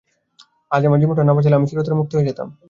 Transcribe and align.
আজ 0.71 0.81
আমার 0.85 0.99
জীবনটা 0.99 1.23
না 1.23 1.33
বাঁচালে 1.33 1.57
আমি 1.57 1.67
চিরতরে 1.69 1.95
মুক্ত 1.95 2.11
হয়ে 2.15 2.27
যেতাম। 2.29 2.47